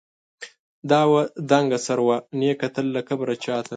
دا 0.89 1.01
وه 1.11 1.21
دنګه 1.51 1.79
سروه، 1.87 2.17
نې 2.39 2.51
کتل 2.61 2.85
له 2.95 3.01
کبره 3.07 3.35
چاته 3.43 3.69